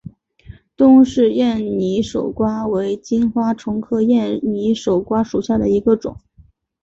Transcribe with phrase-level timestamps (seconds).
[0.75, 6.17] 东氏艳拟守瓜为金花虫科艳拟守瓜属下的一个种。